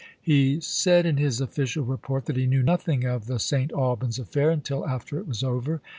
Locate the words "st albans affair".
3.37-4.49